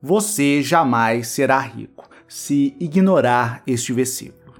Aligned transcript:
Você 0.00 0.62
jamais 0.62 1.26
será 1.26 1.58
rico 1.58 2.08
se 2.28 2.76
ignorar 2.78 3.64
este 3.66 3.92
versículo. 3.92 4.54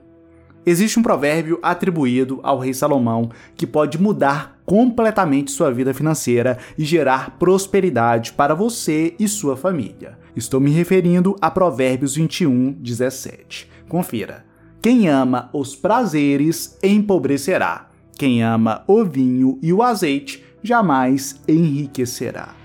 Existe 0.67 0.99
um 0.99 1.03
provérbio 1.03 1.61
atribuído 1.63 2.41
ao 2.43 2.59
rei 2.59 2.75
Salomão 2.75 3.31
que 3.55 3.65
pode 3.65 4.03
mudar 4.03 4.61
completamente 4.67 5.53
sua 5.53 5.71
vida 5.71 5.95
financeira 5.95 6.59
e 6.77 6.85
gerar 6.85 7.39
prosperidade 7.39 8.33
para 8.33 8.53
você 8.53 9.15
e 9.17 9.29
sua 9.29 9.57
família. 9.57 10.19
Estou 10.35 10.59
me 10.59 10.73
referindo 10.73 11.37
a 11.41 11.49
Provérbios 11.53 12.17
21, 12.17 12.73
17. 12.73 13.71
Confira. 13.89 14.45
Quem 14.83 15.09
ama 15.09 15.51
os 15.53 15.77
prazeres 15.77 16.77
empobrecerá. 16.83 17.91
Quem 18.19 18.43
ama 18.43 18.83
o 18.89 19.05
vinho 19.05 19.57
e 19.63 19.73
o 19.73 19.85
azeite 19.85 20.45
jamais 20.65 21.41
enriquecerá. 21.47 22.59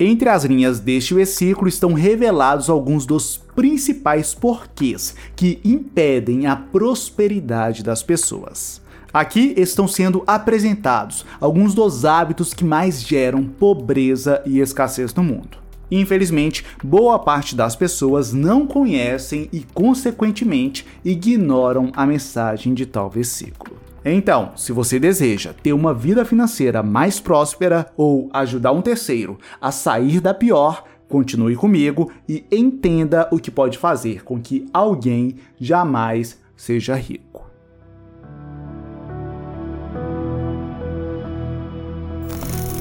Entre 0.00 0.28
as 0.28 0.44
linhas 0.44 0.78
deste 0.78 1.12
versículo 1.12 1.68
estão 1.68 1.92
revelados 1.92 2.70
alguns 2.70 3.04
dos 3.04 3.36
principais 3.56 4.32
porquês 4.32 5.16
que 5.34 5.58
impedem 5.64 6.46
a 6.46 6.54
prosperidade 6.54 7.82
das 7.82 8.00
pessoas. 8.00 8.80
Aqui 9.12 9.54
estão 9.56 9.88
sendo 9.88 10.22
apresentados 10.24 11.26
alguns 11.40 11.74
dos 11.74 12.04
hábitos 12.04 12.54
que 12.54 12.64
mais 12.64 13.02
geram 13.02 13.42
pobreza 13.42 14.40
e 14.46 14.60
escassez 14.60 15.12
no 15.14 15.24
mundo. 15.24 15.58
Infelizmente, 15.90 16.64
boa 16.84 17.18
parte 17.18 17.56
das 17.56 17.74
pessoas 17.74 18.32
não 18.32 18.68
conhecem 18.68 19.48
e, 19.52 19.66
consequentemente, 19.74 20.86
ignoram 21.04 21.90
a 21.96 22.06
mensagem 22.06 22.72
de 22.72 22.86
tal 22.86 23.10
versículo. 23.10 23.87
Então, 24.04 24.52
se 24.56 24.72
você 24.72 24.98
deseja 24.98 25.52
ter 25.52 25.72
uma 25.72 25.92
vida 25.92 26.24
financeira 26.24 26.82
mais 26.82 27.20
próspera 27.20 27.86
ou 27.96 28.28
ajudar 28.32 28.72
um 28.72 28.82
terceiro 28.82 29.38
a 29.60 29.72
sair 29.72 30.20
da 30.20 30.32
pior, 30.32 30.84
continue 31.08 31.56
comigo 31.56 32.10
e 32.28 32.44
entenda 32.50 33.28
o 33.32 33.38
que 33.38 33.50
pode 33.50 33.78
fazer 33.78 34.22
com 34.22 34.40
que 34.40 34.66
alguém 34.72 35.36
jamais 35.58 36.38
seja 36.56 36.94
rico. 36.94 37.27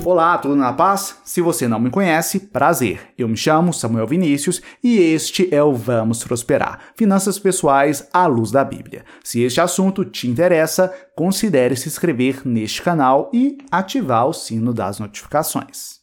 Olá, 0.09 0.37
tudo 0.37 0.55
na 0.55 0.71
paz? 0.71 1.17
Se 1.25 1.41
você 1.41 1.67
não 1.67 1.81
me 1.81 1.89
conhece, 1.89 2.39
prazer. 2.39 3.09
Eu 3.17 3.27
me 3.27 3.35
chamo 3.35 3.73
Samuel 3.73 4.07
Vinícius 4.07 4.61
e 4.81 4.97
este 4.99 5.53
é 5.53 5.61
o 5.61 5.73
Vamos 5.73 6.23
Prosperar 6.23 6.79
Finanças 6.95 7.37
Pessoais 7.37 8.07
à 8.13 8.25
Luz 8.25 8.49
da 8.49 8.63
Bíblia. 8.63 9.03
Se 9.21 9.41
este 9.41 9.59
assunto 9.59 10.05
te 10.05 10.25
interessa, 10.25 10.93
considere 11.13 11.75
se 11.75 11.89
inscrever 11.89 12.47
neste 12.47 12.81
canal 12.81 13.29
e 13.33 13.57
ativar 13.69 14.27
o 14.27 14.31
sino 14.31 14.73
das 14.73 14.97
notificações. 14.97 15.99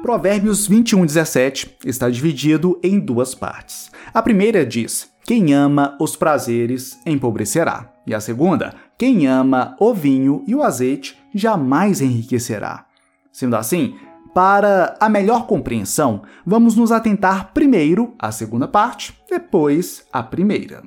Provérbios 0.00 0.66
21:17 0.66 1.76
está 1.84 2.08
dividido 2.08 2.80
em 2.82 2.98
duas 2.98 3.34
partes. 3.34 3.90
A 4.14 4.22
primeira 4.22 4.64
diz: 4.64 5.10
Quem 5.22 5.52
ama 5.52 5.98
os 6.00 6.16
prazeres 6.16 6.98
empobrecerá. 7.04 7.92
E 8.06 8.14
a 8.14 8.20
segunda: 8.20 8.74
Quem 8.96 9.26
ama 9.26 9.76
o 9.78 9.92
vinho 9.92 10.42
e 10.46 10.54
o 10.54 10.62
azeite 10.62 11.19
jamais 11.34 12.00
enriquecerá. 12.00 12.86
Sendo 13.32 13.56
assim, 13.56 13.94
para 14.34 14.96
a 15.00 15.08
melhor 15.08 15.46
compreensão, 15.46 16.22
vamos 16.46 16.76
nos 16.76 16.92
atentar 16.92 17.52
primeiro 17.52 18.14
à 18.18 18.30
segunda 18.30 18.68
parte, 18.68 19.16
depois 19.28 20.06
à 20.12 20.22
primeira. 20.22 20.84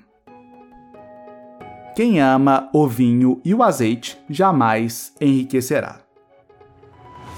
Quem 1.94 2.22
ama 2.22 2.70
o 2.74 2.88
vinho 2.88 3.42
e 3.44 3.54
o 3.54 3.62
azeite 3.62 4.18
jamais 4.30 5.14
enriquecerá. 5.20 6.00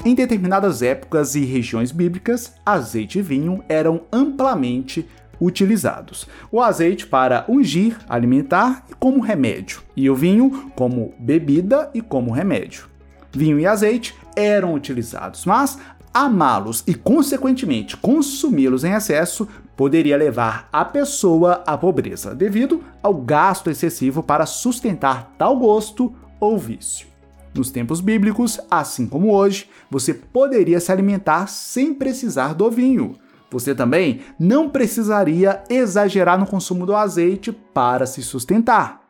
Em 0.06 0.14
determinadas 0.14 0.84
épocas 0.84 1.36
e 1.36 1.44
regiões 1.44 1.92
bíblicas, 1.92 2.54
azeite 2.64 3.20
e 3.20 3.22
vinho 3.24 3.64
eram 3.68 4.02
amplamente 4.14 5.10
utilizados. 5.42 6.28
O 6.52 6.62
azeite 6.62 7.08
para 7.08 7.46
ungir, 7.50 7.98
alimentar 8.08 8.86
e 8.90 8.94
como 8.94 9.20
remédio, 9.20 9.82
e 9.98 10.08
o 10.10 10.16
vinho 10.16 10.72
como 10.76 11.14
bebida 11.20 11.90
e 11.94 12.02
como 12.02 12.32
remédio 12.32 12.95
vinho 13.38 13.60
e 13.60 13.68
azeite 13.68 14.16
eram 14.36 14.74
utilizados, 14.74 15.46
mas 15.46 15.78
amá-los 16.14 16.84
e, 16.88 16.94
consequentemente, 16.94 17.98
consumi-los 17.98 18.84
em 18.84 18.94
excesso 18.94 19.48
poderia 19.76 20.16
levar 20.16 20.70
a 20.72 20.86
pessoa 20.86 21.64
à 21.68 21.78
pobreza, 21.78 22.34
devido 22.34 22.82
ao 23.04 23.14
gasto 23.14 23.70
excessivo 23.70 24.24
para 24.24 24.46
sustentar 24.46 25.34
tal 25.38 25.58
gosto 25.58 26.14
ou 26.40 26.58
vício. 26.58 27.08
Nos 27.54 27.72
tempos 27.72 28.02
bíblicos, 28.02 28.60
assim 28.70 29.08
como 29.08 29.32
hoje, 29.32 29.70
você 29.90 30.14
poderia 30.14 30.80
se 30.80 30.92
alimentar 30.92 31.48
sem 31.48 31.94
precisar 31.94 32.54
do 32.54 32.70
vinho. 32.70 33.16
Você 33.50 33.74
também 33.74 34.22
não 34.38 34.70
precisaria 34.70 35.64
exagerar 35.70 36.38
no 36.38 36.46
consumo 36.46 36.86
do 36.86 36.96
azeite 36.96 37.54
para 37.54 38.06
se 38.06 38.22
sustentar. 38.22 39.05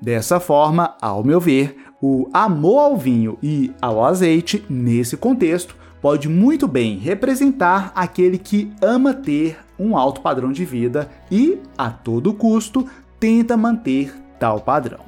Dessa 0.00 0.40
forma, 0.40 0.94
ao 0.98 1.22
meu 1.22 1.38
ver, 1.38 1.76
o 2.00 2.30
amor 2.32 2.78
ao 2.78 2.96
vinho 2.96 3.36
e 3.42 3.70
ao 3.82 4.02
azeite, 4.02 4.64
nesse 4.70 5.14
contexto, 5.14 5.76
pode 6.00 6.26
muito 6.26 6.66
bem 6.66 6.96
representar 6.96 7.92
aquele 7.94 8.38
que 8.38 8.72
ama 8.80 9.12
ter 9.12 9.58
um 9.78 9.94
alto 9.94 10.22
padrão 10.22 10.50
de 10.50 10.64
vida 10.64 11.10
e, 11.30 11.58
a 11.76 11.90
todo 11.90 12.32
custo, 12.32 12.88
tenta 13.18 13.58
manter 13.58 14.14
tal 14.38 14.60
padrão. 14.60 15.00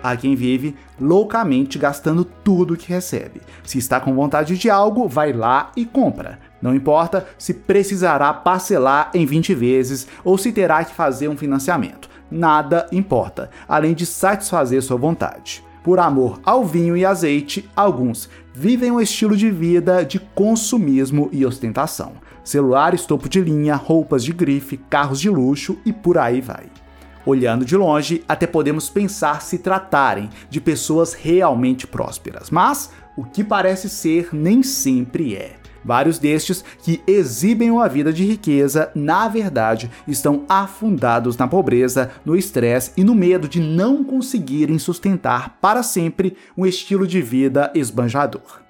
Há 0.00 0.14
quem 0.16 0.36
vive 0.36 0.76
loucamente 1.00 1.76
gastando 1.76 2.24
tudo 2.24 2.76
que 2.76 2.92
recebe. 2.92 3.40
Se 3.64 3.78
está 3.78 3.98
com 3.98 4.14
vontade 4.14 4.56
de 4.56 4.70
algo, 4.70 5.08
vai 5.08 5.32
lá 5.32 5.72
e 5.74 5.84
compra. 5.84 6.38
Não 6.62 6.74
importa 6.74 7.26
se 7.36 7.52
precisará 7.52 8.32
parcelar 8.32 9.10
em 9.14 9.26
20 9.26 9.52
vezes 9.54 10.06
ou 10.22 10.38
se 10.38 10.52
terá 10.52 10.84
que 10.84 10.94
fazer 10.94 11.26
um 11.26 11.36
financiamento 11.36 12.13
nada 12.34 12.86
importa, 12.90 13.50
além 13.68 13.94
de 13.94 14.04
satisfazer 14.04 14.82
sua 14.82 14.96
vontade. 14.96 15.64
Por 15.84 15.98
amor 15.98 16.40
ao 16.44 16.64
vinho 16.64 16.96
e 16.96 17.04
azeite, 17.04 17.68
alguns 17.76 18.28
vivem 18.54 18.90
um 18.90 19.00
estilo 19.00 19.36
de 19.36 19.50
vida 19.50 20.04
de 20.04 20.18
consumismo 20.18 21.28
e 21.30 21.44
ostentação. 21.44 22.12
Celulares 22.42 23.04
topo 23.04 23.28
de 23.28 23.40
linha, 23.40 23.76
roupas 23.76 24.24
de 24.24 24.32
grife, 24.32 24.78
carros 24.88 25.20
de 25.20 25.28
luxo 25.28 25.78
e 25.84 25.92
por 25.92 26.16
aí 26.16 26.40
vai. 26.40 26.66
Olhando 27.26 27.64
de 27.64 27.76
longe, 27.76 28.22
até 28.28 28.46
podemos 28.46 28.88
pensar 28.90 29.40
se 29.42 29.58
tratarem 29.58 30.28
de 30.50 30.60
pessoas 30.60 31.14
realmente 31.14 31.86
prósperas, 31.86 32.50
mas 32.50 32.90
o 33.16 33.24
que 33.24 33.44
parece 33.44 33.88
ser 33.88 34.28
nem 34.32 34.62
sempre 34.62 35.36
é. 35.36 35.56
Vários 35.84 36.18
destes 36.18 36.64
que 36.82 37.02
exibem 37.06 37.70
uma 37.70 37.88
vida 37.88 38.12
de 38.12 38.24
riqueza, 38.24 38.90
na 38.94 39.28
verdade, 39.28 39.90
estão 40.08 40.44
afundados 40.48 41.36
na 41.36 41.46
pobreza, 41.46 42.10
no 42.24 42.34
estresse 42.34 42.92
e 42.96 43.04
no 43.04 43.14
medo 43.14 43.46
de 43.46 43.60
não 43.60 44.02
conseguirem 44.02 44.78
sustentar 44.78 45.58
para 45.60 45.82
sempre 45.82 46.36
um 46.56 46.64
estilo 46.64 47.06
de 47.06 47.20
vida 47.20 47.70
esbanjador. 47.74 48.62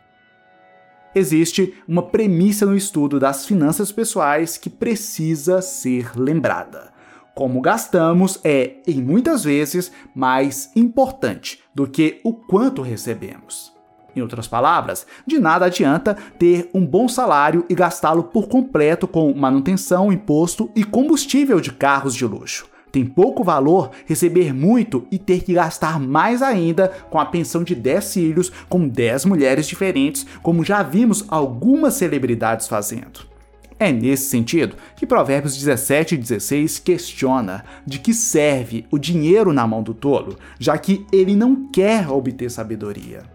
Existe 1.15 1.75
uma 1.87 2.03
premissa 2.03 2.67
no 2.67 2.77
estudo 2.77 3.21
das 3.21 3.47
finanças 3.47 3.93
pessoais 3.93 4.57
que 4.57 4.69
precisa 4.69 5.63
ser 5.63 6.11
lembrada. 6.19 6.93
Como 7.35 7.61
gastamos 7.61 8.41
é, 8.43 8.77
em 8.87 9.01
muitas 9.01 9.45
vezes, 9.45 9.93
mais 10.15 10.71
importante 10.75 11.61
do 11.73 11.87
que 11.87 12.21
o 12.25 12.33
quanto 12.33 12.83
recebemos. 12.83 13.74
Em 14.17 14.21
outras 14.21 14.47
palavras, 14.47 15.07
de 15.27 15.39
nada 15.39 15.67
adianta 15.67 16.17
ter 16.39 16.71
um 16.73 16.85
bom 16.87 17.09
salário 17.09 17.65
e 17.69 17.75
gastá-lo 17.75 18.25
por 18.25 18.49
completo 18.49 19.09
com 19.09 19.35
manutenção, 19.35 20.13
imposto 20.13 20.71
e 20.75 20.85
combustível 20.85 21.61
de 21.61 21.73
carros 21.73 22.15
de 22.15 22.25
luxo. 22.25 22.67
Tem 22.95 23.05
pouco 23.05 23.43
valor 23.43 23.91
receber 24.07 24.55
muito 24.55 25.05
e 25.11 25.19
ter 25.19 25.43
que 25.43 25.53
gastar 25.53 25.99
mais 25.99 26.43
ainda 26.43 26.87
com 27.11 27.19
a 27.19 27.27
pensão 27.27 27.65
de 27.65 27.75
10 27.75 28.15
filhos 28.15 28.53
com 28.69 28.87
10 28.87 29.25
mulheres 29.25 29.67
diferentes, 29.67 30.25
como 30.45 30.65
já 30.65 30.81
vimos 30.81 31.25
algumas 31.27 31.95
celebridades 31.95 32.69
fazendo. 32.69 33.35
É 33.81 33.91
nesse 33.91 34.29
sentido 34.29 34.77
que 34.95 35.09
Provérbios 35.09 35.57
17 35.57 36.15
e 36.15 36.19
16 36.19 36.79
questiona 36.79 37.65
de 37.85 37.99
que 37.99 38.15
serve 38.15 38.87
o 38.93 38.97
dinheiro 38.97 39.53
na 39.53 39.67
mão 39.67 39.83
do 39.83 39.93
tolo, 39.93 40.39
já 40.61 40.79
que 40.79 41.05
ele 41.13 41.35
não 41.35 41.69
quer 41.73 42.09
obter 42.09 42.49
sabedoria. 42.49 43.34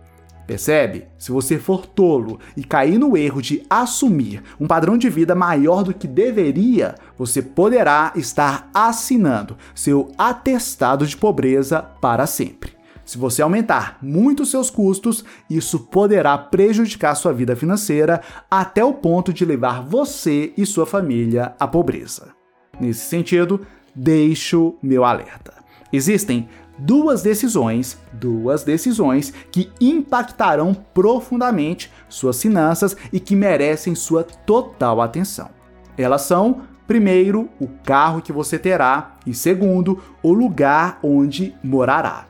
Percebe? 0.50 1.06
Se 1.16 1.32
você 1.32 1.60
for 1.60 1.86
tolo 1.86 2.40
e 2.58 2.64
cair 2.64 2.98
no 2.98 3.16
erro 3.16 3.40
de 3.40 3.62
assumir 3.70 4.42
um 4.60 4.66
padrão 4.66 4.98
de 4.98 5.08
vida 5.08 5.36
maior 5.36 5.84
do 5.84 5.94
que 5.94 6.08
deveria, 6.08 6.96
você 7.16 7.40
poderá 7.40 8.12
estar 8.16 8.68
assinando 8.74 9.56
seu 9.76 10.12
atestado 10.18 11.06
de 11.06 11.16
pobreza 11.16 11.84
para 11.84 12.26
sempre. 12.26 12.72
Se 13.06 13.16
você 13.16 13.44
aumentar 13.44 14.00
muito 14.02 14.44
seus 14.44 14.72
custos, 14.72 15.24
isso 15.48 15.82
poderá 15.82 16.36
prejudicar 16.36 17.14
sua 17.14 17.32
vida 17.32 17.56
financeira 17.56 18.20
até 18.50 18.84
o 18.84 18.92
ponto 18.92 19.32
de 19.32 19.46
levar 19.46 19.84
você 19.84 20.52
e 20.58 20.66
sua 20.66 20.88
família 20.88 21.54
à 21.60 21.68
pobreza. 21.68 22.30
Nesse 22.82 23.08
sentido, 23.08 23.62
deixo 23.94 24.74
meu 24.82 25.06
alerta. 25.06 25.54
Existem 25.94 26.50
duas 26.80 27.22
decisões, 27.22 27.98
duas 28.14 28.64
decisões 28.64 29.34
que 29.52 29.70
impactarão 29.80 30.74
profundamente 30.74 31.92
suas 32.08 32.42
finanças 32.42 32.96
e 33.12 33.20
que 33.20 33.36
merecem 33.36 33.94
sua 33.94 34.24
total 34.24 35.02
atenção. 35.02 35.50
Elas 35.98 36.22
são, 36.22 36.62
primeiro, 36.88 37.50
o 37.60 37.68
carro 37.68 38.22
que 38.22 38.32
você 38.32 38.58
terá 38.58 39.18
e 39.26 39.34
segundo, 39.34 40.02
o 40.24 40.32
lugar 40.32 41.00
onde 41.04 41.54
morará. 41.62 42.26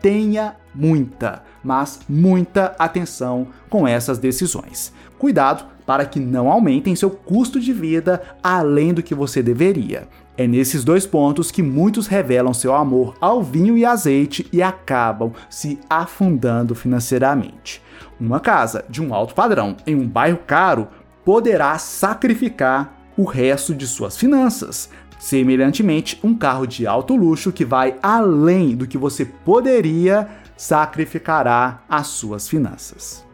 Tenha 0.00 0.56
muita, 0.74 1.42
mas 1.62 2.00
muita 2.08 2.74
atenção 2.78 3.48
com 3.68 3.86
essas 3.86 4.18
decisões. 4.18 4.92
Cuidado 5.18 5.66
para 5.86 6.06
que 6.06 6.18
não 6.18 6.50
aumentem 6.50 6.96
seu 6.96 7.10
custo 7.10 7.60
de 7.60 7.72
vida 7.72 8.22
além 8.42 8.92
do 8.92 9.02
que 9.02 9.14
você 9.14 9.42
deveria. 9.42 10.08
É 10.36 10.48
nesses 10.48 10.82
dois 10.82 11.06
pontos 11.06 11.52
que 11.52 11.62
muitos 11.62 12.08
revelam 12.08 12.52
seu 12.52 12.74
amor 12.74 13.14
ao 13.20 13.40
vinho 13.40 13.78
e 13.78 13.84
azeite 13.84 14.46
e 14.52 14.60
acabam 14.60 15.32
se 15.48 15.78
afundando 15.88 16.74
financeiramente. 16.74 17.80
Uma 18.18 18.40
casa 18.40 18.84
de 18.88 19.00
um 19.00 19.14
alto 19.14 19.34
padrão 19.34 19.76
em 19.86 19.94
um 19.94 20.08
bairro 20.08 20.38
caro 20.44 20.88
poderá 21.24 21.78
sacrificar 21.78 23.00
o 23.16 23.24
resto 23.24 23.72
de 23.72 23.86
suas 23.86 24.16
finanças. 24.16 24.90
Semelhantemente, 25.20 26.18
um 26.22 26.34
carro 26.34 26.66
de 26.66 26.84
alto 26.84 27.14
luxo 27.14 27.52
que 27.52 27.64
vai 27.64 27.96
além 28.02 28.74
do 28.76 28.88
que 28.88 28.98
você 28.98 29.24
poderia 29.24 30.28
sacrificará 30.56 31.82
as 31.88 32.08
suas 32.08 32.48
finanças. 32.48 33.24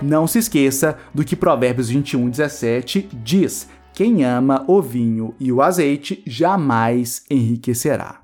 Não 0.00 0.26
se 0.26 0.38
esqueça 0.38 0.96
do 1.12 1.24
que 1.24 1.34
Provérbios 1.34 1.88
21, 1.88 2.28
17 2.30 3.08
diz: 3.12 3.68
quem 3.98 4.24
ama 4.24 4.64
o 4.68 4.80
vinho 4.80 5.34
e 5.40 5.50
o 5.50 5.60
azeite 5.60 6.22
jamais 6.24 7.24
enriquecerá. 7.28 8.20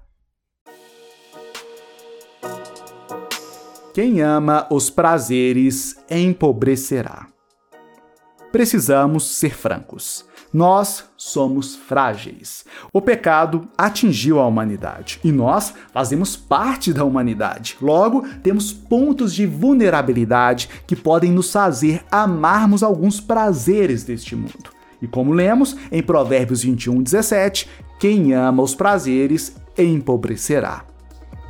Quem 3.93 4.21
ama 4.21 4.69
os 4.71 4.89
prazeres 4.89 5.97
empobrecerá. 6.09 7.27
Precisamos 8.53 9.27
ser 9.27 9.53
francos. 9.53 10.25
Nós 10.53 11.11
somos 11.17 11.75
frágeis. 11.75 12.65
O 12.93 13.01
pecado 13.01 13.69
atingiu 13.77 14.39
a 14.39 14.47
humanidade 14.47 15.19
e 15.25 15.33
nós 15.33 15.75
fazemos 15.93 16.37
parte 16.37 16.93
da 16.93 17.05
humanidade. 17.05 17.77
Logo, 17.83 18.25
temos 18.45 18.73
pontos 18.73 19.35
de 19.35 19.45
vulnerabilidade 19.45 20.69
que 20.87 20.95
podem 20.95 21.33
nos 21.33 21.51
fazer 21.51 22.05
amarmos 22.13 22.85
alguns 22.85 23.21
prazeres 23.21 24.05
deste 24.05 24.37
mundo. 24.37 24.84
E 25.01 25.07
como 25.07 25.33
lemos 25.33 25.77
em 25.91 26.03
Provérbios 26.03 26.63
21, 26.63 27.03
17, 27.03 27.69
quem 27.99 28.33
ama 28.33 28.63
os 28.63 28.75
prazeres 28.75 29.57
empobrecerá. 29.77 30.85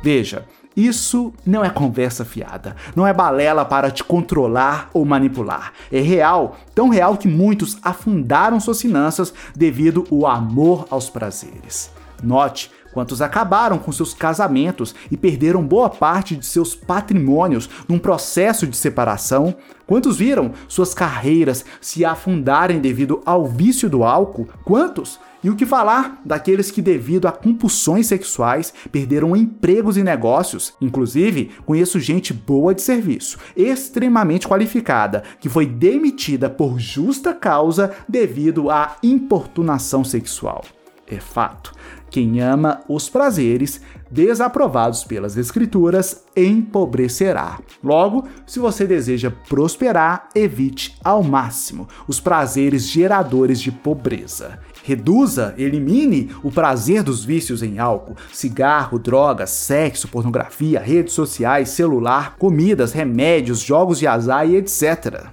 Veja, 0.03 0.45
isso 0.75 1.33
não 1.45 1.63
é 1.63 1.69
conversa 1.69 2.25
fiada, 2.25 2.75
não 2.95 3.07
é 3.07 3.13
balela 3.13 3.63
para 3.63 3.89
te 3.89 4.03
controlar 4.03 4.89
ou 4.93 5.05
manipular. 5.05 5.71
É 5.89 6.01
real, 6.01 6.57
tão 6.73 6.89
real 6.89 7.15
que 7.15 7.29
muitos 7.29 7.77
afundaram 7.81 8.59
suas 8.59 8.81
finanças 8.81 9.33
devido 9.55 10.05
ao 10.11 10.27
amor 10.27 10.85
aos 10.89 11.09
prazeres. 11.09 11.89
Note 12.21 12.71
quantos 12.95 13.21
acabaram 13.21 13.77
com 13.77 13.91
seus 13.91 14.13
casamentos 14.13 14.95
e 15.11 15.17
perderam 15.17 15.61
boa 15.61 15.89
parte 15.89 16.33
de 16.33 16.45
seus 16.45 16.73
patrimônios 16.73 17.69
num 17.89 17.99
processo 17.99 18.65
de 18.65 18.77
separação, 18.77 19.53
quantos 19.85 20.15
viram 20.15 20.53
suas 20.65 20.93
carreiras 20.93 21.65
se 21.81 22.05
afundarem 22.05 22.79
devido 22.79 23.21
ao 23.25 23.45
vício 23.45 23.89
do 23.89 24.05
álcool, 24.05 24.47
quantos 24.63 25.19
e 25.43 25.49
o 25.49 25.57
que 25.57 25.65
falar 25.65 26.21
daqueles 26.23 26.71
que, 26.71 26.81
devido 26.81 27.27
a 27.27 27.33
compulsões 27.33 28.07
sexuais, 28.07 28.73
perderam 28.89 29.35
empregos 29.35 29.97
e 29.97 30.01
negócios? 30.01 30.73
Inclusive, 30.79 31.51
conheço 31.65 31.99
gente 31.99 32.33
boa 32.33 32.73
de 32.73 32.81
serviço, 32.81 33.37
extremamente 33.57 34.47
qualificada, 34.47 35.21
que 35.41 35.49
foi 35.49 35.65
demitida 35.65 36.49
por 36.49 36.79
justa 36.79 37.33
causa 37.33 37.93
devido 38.07 38.71
à 38.71 38.95
importunação 39.03 40.03
sexual. 40.03 40.63
É 41.07 41.19
fato. 41.19 41.71
Quem 42.15 42.39
ama 42.39 42.79
os 42.87 43.09
prazeres 43.09 43.81
desaprovados 44.09 45.03
pelas 45.03 45.35
Escrituras 45.35 46.23
empobrecerá. 46.33 47.59
Logo, 47.83 48.25
se 48.47 48.57
você 48.57 48.87
deseja 48.87 49.29
prosperar, 49.49 50.29
evite 50.33 50.95
ao 51.03 51.21
máximo 51.21 51.89
os 52.07 52.21
prazeres 52.21 52.87
geradores 52.87 53.59
de 53.59 53.69
pobreza. 53.69 54.59
Reduza, 54.81 55.53
elimine 55.57 56.31
o 56.41 56.49
prazer 56.49 57.03
dos 57.03 57.25
vícios 57.25 57.61
em 57.61 57.79
álcool, 57.79 58.15
cigarro, 58.31 58.97
drogas, 58.97 59.49
sexo, 59.49 60.07
pornografia, 60.07 60.79
redes 60.79 61.13
sociais, 61.13 61.67
celular, 61.67 62.37
comidas, 62.37 62.93
remédios, 62.93 63.59
jogos 63.59 63.99
de 63.99 64.07
azar 64.07 64.49
e 64.49 64.55
etc. 64.55 65.25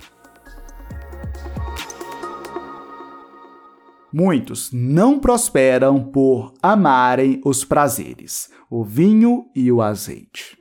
Muitos 4.12 4.70
não 4.70 5.18
prosperam 5.18 6.02
por 6.02 6.52
amarem 6.62 7.40
os 7.46 7.64
prazeres, 7.64 8.50
o 8.70 8.84
vinho 8.84 9.46
e 9.56 9.72
o 9.72 9.80
azeite. 9.80 10.58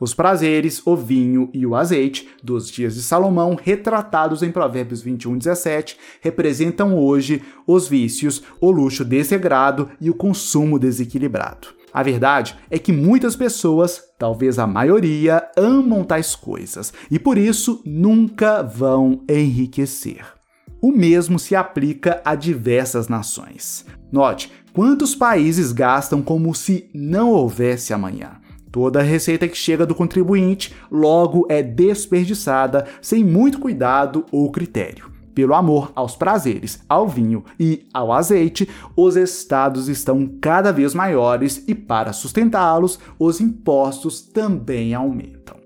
Os 0.00 0.14
prazeres, 0.14 0.80
o 0.84 0.96
vinho 0.96 1.50
e 1.52 1.66
o 1.66 1.74
azeite 1.74 2.28
dos 2.42 2.70
dias 2.70 2.94
de 2.94 3.02
Salomão, 3.02 3.56
retratados 3.60 4.42
em 4.42 4.52
Provérbios 4.52 5.02
21, 5.02 5.38
17, 5.38 5.96
representam 6.20 6.96
hoje 6.96 7.42
os 7.66 7.88
vícios, 7.88 8.42
o 8.60 8.70
luxo 8.70 9.04
desregrado 9.04 9.90
e 10.00 10.08
o 10.08 10.14
consumo 10.14 10.78
desequilibrado. 10.78 11.68
A 11.92 12.02
verdade 12.02 12.56
é 12.70 12.78
que 12.78 12.92
muitas 12.92 13.36
pessoas, 13.36 14.02
talvez 14.18 14.58
a 14.58 14.66
maioria, 14.66 15.48
amam 15.56 16.04
tais 16.04 16.34
coisas 16.34 16.92
e 17.10 17.18
por 17.18 17.36
isso 17.36 17.82
nunca 17.84 18.62
vão 18.62 19.24
enriquecer. 19.28 20.41
O 20.82 20.90
mesmo 20.90 21.38
se 21.38 21.54
aplica 21.54 22.20
a 22.24 22.34
diversas 22.34 23.06
nações. 23.06 23.86
Note 24.10 24.52
quantos 24.72 25.14
países 25.14 25.70
gastam 25.70 26.20
como 26.20 26.52
se 26.56 26.90
não 26.92 27.30
houvesse 27.30 27.94
amanhã. 27.94 28.32
Toda 28.72 29.00
receita 29.00 29.46
que 29.46 29.56
chega 29.56 29.86
do 29.86 29.94
contribuinte 29.94 30.74
logo 30.90 31.46
é 31.48 31.62
desperdiçada 31.62 32.88
sem 33.00 33.22
muito 33.22 33.60
cuidado 33.60 34.26
ou 34.32 34.50
critério. 34.50 35.12
Pelo 35.32 35.54
amor 35.54 35.92
aos 35.94 36.16
prazeres, 36.16 36.82
ao 36.88 37.08
vinho 37.08 37.44
e 37.60 37.86
ao 37.94 38.12
azeite, 38.12 38.68
os 38.96 39.14
estados 39.14 39.88
estão 39.88 40.26
cada 40.40 40.72
vez 40.72 40.94
maiores 40.94 41.62
e, 41.68 41.76
para 41.76 42.12
sustentá-los, 42.12 42.98
os 43.18 43.40
impostos 43.40 44.20
também 44.20 44.94
aumentam. 44.94 45.56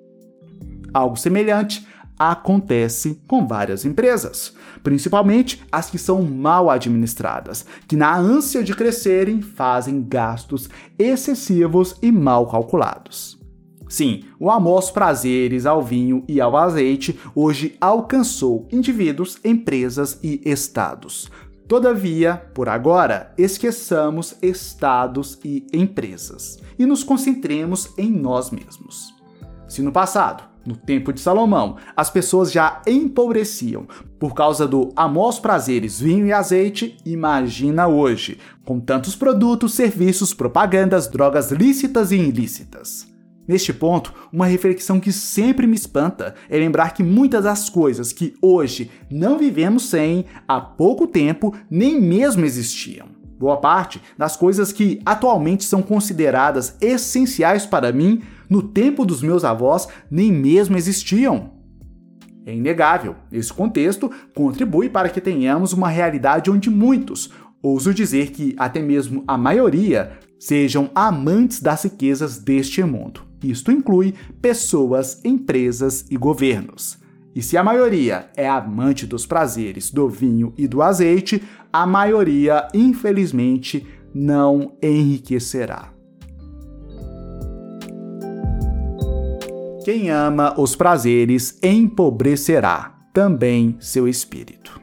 Algo 0.93 1.17
semelhante 1.17 1.87
acontece 2.19 3.21
com 3.27 3.47
várias 3.47 3.85
empresas, 3.85 4.55
principalmente 4.83 5.63
as 5.71 5.91
que 5.91 5.99
são 5.99 6.23
mal 6.23 6.71
administradas, 6.71 7.67
que 7.87 7.97
na 7.97 8.17
ânsia 8.17 8.63
de 8.63 8.75
crescerem 8.75 9.43
fazem 9.43 10.03
gastos 10.03 10.69
excessivos 10.99 11.97
e 12.03 12.11
mal 12.11 12.47
calculados. 12.47 13.37
Sim, 13.89 14.25
o 14.41 14.51
amor 14.51 14.77
aos 14.77 14.91
prazeres, 14.91 15.65
ao 15.65 15.83
vinho 15.83 16.25
e 16.27 16.41
ao 16.41 16.57
azeite 16.57 17.19
hoje 17.35 17.77
alcançou 17.81 18.67
indivíduos, 18.73 19.39
empresas 19.45 20.19
e 20.23 20.41
estados. 20.45 21.31
Todavia, 21.69 22.37
por 22.55 22.69
agora, 22.69 23.33
esqueçamos 23.37 24.37
estados 24.41 25.39
e 25.45 25.67
empresas 25.73 26.61
e 26.79 26.87
nos 26.87 27.03
concentremos 27.03 27.91
em 27.99 28.11
nós 28.11 28.51
mesmos. 28.51 29.15
Se 29.69 29.83
no 29.83 29.93
passado 29.93 30.56
no 30.67 30.77
tempo 30.77 31.13
de 31.13 31.21
Salomão, 31.21 31.77
as 31.97 32.11
pessoas 32.11 32.51
já 32.51 32.83
empobreciam 32.87 33.87
por 34.19 34.35
causa 34.35 34.67
do 34.67 34.93
amor 34.97 35.41
prazeres, 35.41 36.01
vinho 36.01 36.27
e 36.27 36.33
azeite. 36.33 36.97
Imagina 37.05 37.87
hoje, 37.87 38.39
com 38.65 38.81
tantos 38.81 39.15
produtos, 39.17 39.75
serviços, 39.75 40.35
propagandas, 40.35 41.09
drogas 41.09 41.51
lícitas 41.51 42.13
e 42.13 42.17
ilícitas. 42.17 43.07
Neste 43.47 43.73
ponto, 43.73 44.13
uma 44.33 44.47
reflexão 44.47 44.99
que 44.99 45.13
sempre 45.13 45.67
me 45.67 45.77
espanta 45.77 46.35
é 46.51 46.59
lembrar 46.59 46.93
que 46.93 47.03
muitas 47.03 47.45
das 47.45 47.71
coisas 47.71 48.13
que 48.13 48.35
hoje 48.43 48.91
não 49.09 49.39
vivemos 49.39 49.89
sem, 49.89 50.25
há 50.49 50.61
pouco 50.61 51.07
tempo 51.07 51.55
nem 51.71 52.01
mesmo 52.01 52.45
existiam. 52.45 53.16
Boa 53.39 53.59
parte 53.59 54.01
das 54.17 54.37
coisas 54.37 54.73
que 54.73 55.01
atualmente 55.05 55.65
são 55.65 55.83
consideradas 55.83 56.77
essenciais 56.81 57.67
para 57.67 57.93
mim, 57.93 58.23
no 58.49 58.63
tempo 58.63 59.05
dos 59.05 59.23
meus 59.23 59.45
avós, 59.45 59.89
nem 60.11 60.33
mesmo 60.33 60.77
existiam. 60.77 61.53
É 62.47 62.55
inegável, 62.55 63.17
esse 63.31 63.53
contexto 63.53 64.11
contribui 64.35 64.89
para 64.89 65.09
que 65.09 65.21
tenhamos 65.21 65.73
uma 65.73 65.89
realidade 65.89 66.51
onde 66.51 66.71
muitos, 66.71 67.31
ouso 67.63 67.93
dizer 67.93 68.31
que 68.31 68.55
até 68.57 68.81
mesmo 68.81 69.25
a 69.27 69.37
maioria, 69.37 70.13
sejam 70.39 70.91
amantes 70.95 71.61
das 71.61 71.83
riquezas 71.83 72.39
deste 72.39 72.83
mundo. 72.85 73.23
Isto 73.43 73.71
inclui 73.71 74.15
pessoas, 74.41 75.23
empresas 75.25 76.07
e 76.11 76.17
governos. 76.17 76.99
E 77.37 77.43
se 77.43 77.59
a 77.59 77.63
maioria 77.63 78.31
é 78.35 78.49
amante 78.49 79.07
dos 79.07 79.27
prazeres 79.27 79.91
do 79.91 80.09
vinho 80.09 80.55
e 80.57 80.67
do 80.67 80.81
azeite, 80.81 81.43
a 81.71 81.87
maioria, 81.87 82.67
infelizmente, 82.73 83.87
não 84.15 84.73
enriquecerá. 84.83 85.93
Quem 89.85 90.09
ama 90.09 90.59
os 90.59 90.75
prazeres 90.75 91.59
empobrecerá 91.63 92.97
também 93.13 93.77
seu 93.81 94.09
espírito. 94.09 94.81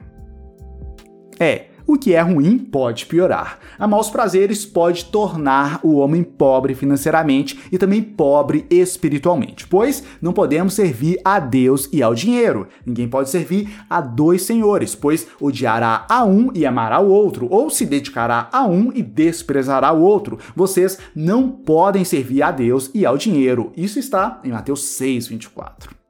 É, 1.39 1.69
o 1.85 1.97
que 1.97 2.13
é 2.13 2.21
ruim 2.21 2.57
pode 2.57 3.05
piorar. 3.05 3.59
Amar 3.77 3.99
os 3.99 4.09
prazeres 4.09 4.65
pode 4.65 5.05
tornar 5.05 5.79
o 5.83 5.95
homem 5.95 6.23
pobre 6.23 6.75
financeiramente 6.75 7.59
e 7.71 7.77
também 7.77 8.01
pobre 8.01 8.65
espiritualmente, 8.69 9.67
pois 9.67 10.03
não 10.21 10.33
podemos 10.33 10.73
servir 10.73 11.19
a 11.23 11.39
Deus 11.39 11.89
e 11.91 12.01
ao 12.01 12.15
dinheiro. 12.15 12.67
Ninguém 12.85 13.07
pode 13.07 13.29
servir 13.29 13.69
a 13.89 14.01
dois 14.01 14.43
senhores, 14.43 14.95
pois 14.95 15.27
odiará 15.39 16.05
a 16.09 16.23
um 16.23 16.51
e 16.53 16.65
amará 16.65 16.99
o 16.99 17.09
outro, 17.09 17.47
ou 17.49 17.69
se 17.69 17.85
dedicará 17.85 18.49
a 18.51 18.65
um 18.65 18.91
e 18.93 19.01
desprezará 19.01 19.91
o 19.91 20.01
outro. 20.01 20.37
Vocês 20.55 20.97
não 21.15 21.49
podem 21.49 22.03
servir 22.03 22.43
a 22.43 22.51
Deus 22.51 22.89
e 22.93 23.05
ao 23.05 23.17
dinheiro. 23.17 23.71
Isso 23.75 23.99
está 23.99 24.39
em 24.43 24.51
Mateus 24.51 24.83
6, 24.83 25.27
24. 25.27 26.02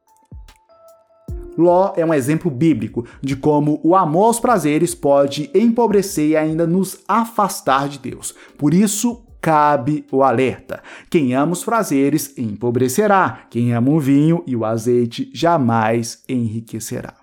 Ló 1.57 1.93
é 1.95 2.05
um 2.05 2.13
exemplo 2.13 2.49
bíblico 2.49 3.05
de 3.21 3.35
como 3.35 3.79
o 3.83 3.95
amor 3.95 4.25
aos 4.25 4.39
prazeres 4.39 4.95
pode 4.95 5.49
empobrecer 5.53 6.29
e 6.29 6.37
ainda 6.37 6.65
nos 6.65 6.99
afastar 7.07 7.87
de 7.87 7.99
Deus. 7.99 8.33
Por 8.57 8.73
isso, 8.73 9.23
cabe 9.41 10.05
o 10.11 10.23
alerta. 10.23 10.81
Quem 11.09 11.35
ama 11.35 11.51
os 11.51 11.63
prazeres 11.63 12.33
empobrecerá, 12.37 13.45
quem 13.49 13.73
ama 13.73 13.91
o 13.91 13.99
vinho 13.99 14.41
e 14.47 14.55
o 14.55 14.63
azeite 14.63 15.29
jamais 15.33 16.23
enriquecerá. 16.29 17.15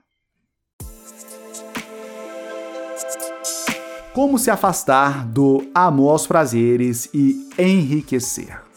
Como 4.12 4.38
se 4.38 4.50
afastar 4.50 5.24
do 5.26 5.62
amor 5.74 6.10
aos 6.10 6.26
prazeres 6.26 7.08
e 7.14 7.48
enriquecer? 7.56 8.69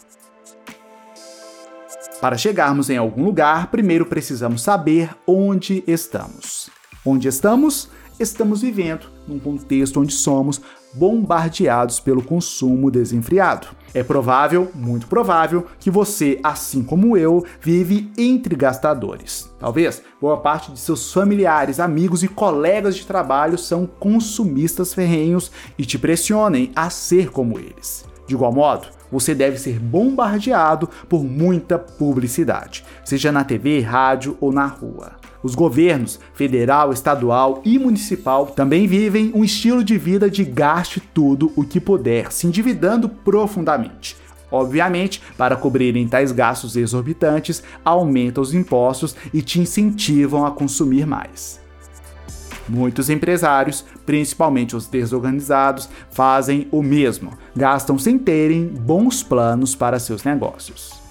Para 2.24 2.38
chegarmos 2.38 2.88
em 2.88 2.96
algum 2.96 3.22
lugar, 3.22 3.70
primeiro 3.70 4.06
precisamos 4.06 4.62
saber 4.62 5.10
onde 5.26 5.84
estamos. 5.86 6.70
Onde 7.04 7.28
estamos? 7.28 7.90
Estamos 8.18 8.62
vivendo 8.62 9.08
num 9.28 9.38
contexto 9.38 10.00
onde 10.00 10.14
somos 10.14 10.58
bombardeados 10.94 12.00
pelo 12.00 12.22
consumo 12.22 12.90
desenfreado. 12.90 13.66
É 13.92 14.02
provável, 14.02 14.70
muito 14.74 15.06
provável, 15.06 15.66
que 15.78 15.90
você, 15.90 16.40
assim 16.42 16.82
como 16.82 17.14
eu, 17.14 17.44
vive 17.60 18.10
entre 18.16 18.56
gastadores. 18.56 19.50
Talvez 19.60 20.00
boa 20.18 20.38
parte 20.38 20.72
de 20.72 20.80
seus 20.80 21.12
familiares, 21.12 21.78
amigos 21.78 22.22
e 22.22 22.28
colegas 22.28 22.96
de 22.96 23.06
trabalho 23.06 23.58
são 23.58 23.86
consumistas 23.86 24.94
ferrenhos 24.94 25.52
e 25.76 25.84
te 25.84 25.98
pressionem 25.98 26.72
a 26.74 26.88
ser 26.88 27.30
como 27.30 27.58
eles. 27.58 28.13
De 28.26 28.34
igual 28.34 28.52
modo, 28.52 28.88
você 29.10 29.34
deve 29.34 29.58
ser 29.58 29.78
bombardeado 29.78 30.88
por 31.08 31.22
muita 31.22 31.78
publicidade, 31.78 32.84
seja 33.04 33.30
na 33.30 33.44
TV, 33.44 33.80
rádio 33.80 34.36
ou 34.40 34.52
na 34.52 34.66
rua. 34.66 35.12
Os 35.42 35.54
governos 35.54 36.18
federal, 36.32 36.90
estadual 36.90 37.60
e 37.64 37.78
municipal 37.78 38.46
também 38.46 38.86
vivem 38.86 39.30
um 39.34 39.44
estilo 39.44 39.84
de 39.84 39.98
vida 39.98 40.30
de 40.30 40.42
gaste 40.42 41.00
tudo 41.00 41.52
o 41.54 41.62
que 41.62 41.78
puder, 41.78 42.32
se 42.32 42.46
endividando 42.46 43.08
profundamente. 43.08 44.16
Obviamente, 44.50 45.20
para 45.36 45.56
cobrirem 45.56 46.08
tais 46.08 46.32
gastos 46.32 46.76
exorbitantes, 46.76 47.62
aumentam 47.84 48.42
os 48.42 48.54
impostos 48.54 49.14
e 49.34 49.42
te 49.42 49.60
incentivam 49.60 50.46
a 50.46 50.50
consumir 50.50 51.06
mais. 51.06 51.63
Muitos 52.68 53.10
empresários, 53.10 53.84
principalmente 54.06 54.74
os 54.74 54.86
desorganizados, 54.86 55.88
fazem 56.10 56.66
o 56.70 56.82
mesmo, 56.82 57.32
gastam 57.54 57.98
sem 57.98 58.18
terem 58.18 58.66
bons 58.66 59.22
planos 59.22 59.74
para 59.74 59.98
seus 59.98 60.24
negócios. 60.24 61.03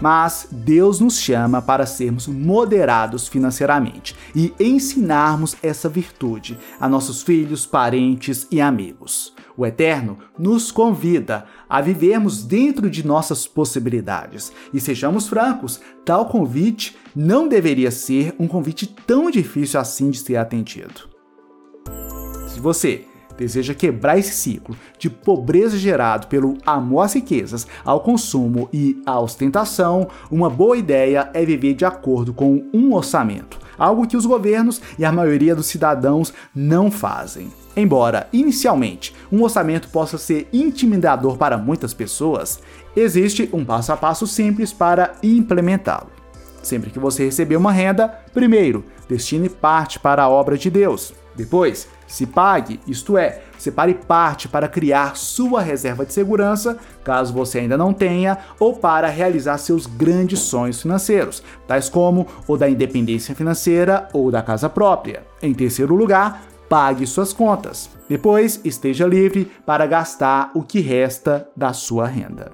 Mas 0.00 0.48
Deus 0.50 0.98
nos 0.98 1.18
chama 1.18 1.60
para 1.60 1.84
sermos 1.84 2.26
moderados 2.26 3.28
financeiramente 3.28 4.16
e 4.34 4.52
ensinarmos 4.58 5.56
essa 5.62 5.88
virtude 5.88 6.58
a 6.80 6.88
nossos 6.88 7.22
filhos, 7.22 7.66
parentes 7.66 8.46
e 8.50 8.60
amigos. 8.60 9.34
O 9.56 9.66
Eterno 9.66 10.18
nos 10.38 10.72
convida 10.72 11.44
a 11.68 11.82
vivermos 11.82 12.42
dentro 12.42 12.88
de 12.88 13.06
nossas 13.06 13.46
possibilidades. 13.46 14.50
E 14.72 14.80
sejamos 14.80 15.28
francos, 15.28 15.80
tal 16.02 16.26
convite 16.26 16.96
não 17.14 17.46
deveria 17.46 17.90
ser 17.90 18.34
um 18.38 18.48
convite 18.48 18.86
tão 18.86 19.30
difícil 19.30 19.78
assim 19.78 20.10
de 20.10 20.18
ser 20.18 20.36
atendido. 20.36 21.10
Se 22.48 22.58
você 22.58 23.04
deseja 23.40 23.72
quebrar 23.72 24.18
esse 24.18 24.34
ciclo 24.34 24.76
de 24.98 25.08
pobreza 25.08 25.78
gerado 25.78 26.26
pelo 26.26 26.58
amor 26.66 27.00
às 27.06 27.14
riquezas, 27.14 27.66
ao 27.82 28.00
consumo 28.00 28.68
e 28.70 29.02
à 29.06 29.18
ostentação, 29.18 30.08
uma 30.30 30.50
boa 30.50 30.76
ideia 30.76 31.30
é 31.32 31.42
viver 31.42 31.72
de 31.72 31.86
acordo 31.86 32.34
com 32.34 32.62
um 32.74 32.92
orçamento, 32.92 33.58
algo 33.78 34.06
que 34.06 34.16
os 34.16 34.26
governos 34.26 34.82
e 34.98 35.06
a 35.06 35.10
maioria 35.10 35.56
dos 35.56 35.66
cidadãos 35.66 36.34
não 36.54 36.90
fazem. 36.90 37.50
Embora, 37.74 38.28
inicialmente, 38.30 39.14
um 39.32 39.42
orçamento 39.42 39.88
possa 39.88 40.18
ser 40.18 40.46
intimidador 40.52 41.38
para 41.38 41.56
muitas 41.56 41.94
pessoas, 41.94 42.60
existe 42.94 43.48
um 43.54 43.64
passo 43.64 43.90
a 43.90 43.96
passo 43.96 44.26
simples 44.26 44.70
para 44.70 45.14
implementá-lo. 45.22 46.10
Sempre 46.62 46.90
que 46.90 46.98
você 46.98 47.24
receber 47.24 47.56
uma 47.56 47.72
renda, 47.72 48.06
primeiro, 48.34 48.84
destine 49.08 49.48
parte 49.48 49.98
para 49.98 50.24
a 50.24 50.28
obra 50.28 50.58
de 50.58 50.68
Deus. 50.68 51.14
Depois, 51.34 51.88
se 52.10 52.26
pague, 52.26 52.80
isto 52.86 53.16
é, 53.16 53.42
separe 53.56 53.94
parte 53.94 54.48
para 54.48 54.68
criar 54.68 55.16
sua 55.16 55.60
reserva 55.60 56.04
de 56.04 56.12
segurança, 56.12 56.76
caso 57.04 57.32
você 57.32 57.60
ainda 57.60 57.78
não 57.78 57.92
tenha, 57.92 58.38
ou 58.58 58.74
para 58.74 59.08
realizar 59.08 59.58
seus 59.58 59.86
grandes 59.86 60.40
sonhos 60.40 60.82
financeiros, 60.82 61.42
tais 61.66 61.88
como 61.88 62.26
o 62.48 62.56
da 62.56 62.68
independência 62.68 63.34
financeira 63.34 64.08
ou 64.12 64.30
da 64.30 64.42
casa 64.42 64.68
própria. 64.68 65.22
Em 65.40 65.54
terceiro 65.54 65.94
lugar, 65.94 66.42
pague 66.68 67.06
suas 67.06 67.32
contas. 67.32 67.88
Depois, 68.08 68.60
esteja 68.64 69.06
livre 69.06 69.50
para 69.64 69.86
gastar 69.86 70.50
o 70.54 70.62
que 70.62 70.80
resta 70.80 71.48
da 71.56 71.72
sua 71.72 72.06
renda. 72.06 72.52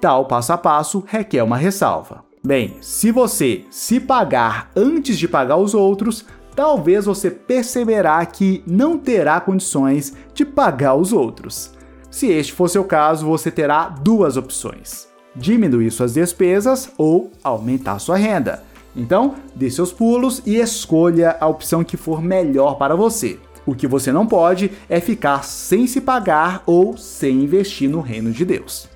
Tal 0.00 0.24
passo 0.24 0.52
a 0.54 0.58
passo 0.58 1.04
requer 1.06 1.42
uma 1.42 1.58
ressalva. 1.58 2.24
Bem, 2.42 2.78
se 2.80 3.12
você 3.12 3.66
se 3.70 4.00
pagar 4.00 4.70
antes 4.74 5.18
de 5.18 5.28
pagar 5.28 5.58
os 5.58 5.74
outros, 5.74 6.24
talvez 6.54 7.06
você 7.06 7.30
perceberá 7.30 8.24
que 8.26 8.62
não 8.66 8.98
terá 8.98 9.40
condições 9.40 10.14
de 10.34 10.44
pagar 10.44 10.94
os 10.94 11.12
outros. 11.12 11.72
Se 12.10 12.26
este 12.26 12.52
for 12.52 12.68
seu 12.68 12.84
caso, 12.84 13.26
você 13.26 13.50
terá 13.50 13.88
duas 13.88 14.36
opções: 14.36 15.08
diminuir 15.34 15.90
suas 15.90 16.14
despesas 16.14 16.90
ou 16.98 17.30
aumentar 17.42 17.98
sua 17.98 18.16
renda. 18.16 18.64
Então, 18.94 19.36
dê 19.54 19.70
seus 19.70 19.92
pulos 19.92 20.42
e 20.44 20.56
escolha 20.56 21.36
a 21.40 21.46
opção 21.46 21.84
que 21.84 21.96
for 21.96 22.20
melhor 22.20 22.74
para 22.74 22.96
você. 22.96 23.38
O 23.64 23.74
que 23.74 23.86
você 23.86 24.10
não 24.10 24.26
pode 24.26 24.72
é 24.88 24.98
ficar 25.00 25.44
sem 25.44 25.86
se 25.86 26.00
pagar 26.00 26.62
ou 26.66 26.96
sem 26.96 27.44
investir 27.44 27.88
no 27.88 28.00
reino 28.00 28.32
de 28.32 28.44
Deus. 28.44 28.88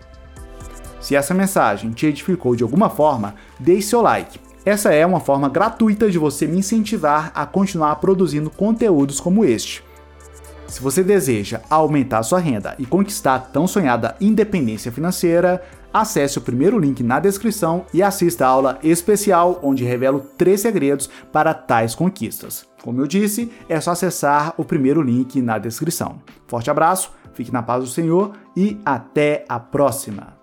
Se 1.01 1.15
essa 1.15 1.35
mensagem 1.35 1.91
te 1.91 2.07
edificou 2.07 2.57
de 2.57 2.65
alguma 2.65 2.91
forma, 2.91 3.35
deixe 3.61 3.89
seu 3.89 4.01
like 4.01 4.41
essa 4.65 4.93
é 4.93 5.05
uma 5.05 5.21
forma 5.21 5.49
gratuita 5.49 6.11
de 6.11 6.19
você 6.19 6.47
me 6.47 6.59
incentivar 6.59 7.31
a 7.35 7.45
continuar 7.45 7.97
produzindo 7.97 8.49
conteúdos 8.49 9.21
como 9.21 9.45
este. 9.45 9.85
Se 10.67 10.81
você 10.81 11.05
deseja 11.05 11.61
aumentar 11.69 12.23
sua 12.23 12.39
renda 12.39 12.75
e 12.79 12.87
conquistar 12.87 13.35
a 13.35 13.39
tão 13.39 13.67
sonhada 13.67 14.17
independência 14.21 14.91
financeira, 14.91 15.63
acesse 15.93 16.39
o 16.39 16.41
primeiro 16.41 16.79
link 16.79 17.03
na 17.03 17.21
descrição 17.21 17.85
e 17.93 18.03
assista 18.03 18.47
a 18.47 18.49
aula 18.49 18.79
especial 18.83 19.61
onde 19.63 19.85
revelo 19.85 20.21
três 20.37 20.63
segredos 20.63 21.09
para 21.31 21.55
tais 21.55 21.95
conquistas. 21.95 22.67
Como 22.83 23.01
eu 23.01 23.07
disse, 23.07 23.53
é 23.69 23.81
só 23.81 23.93
acessar 23.93 24.55
o 24.57 24.65
primeiro 24.65 25.01
link 25.01 25.41
na 25.41 25.59
descrição. 25.59 26.21
Forte 26.49 26.71
abraço, 26.71 27.13
fique 27.35 27.53
na 27.53 27.63
paz 27.63 27.85
do 27.85 27.91
Senhor 27.91 28.33
e 28.57 28.81
até 28.85 29.45
a 29.49 29.61
próxima! 29.61 30.34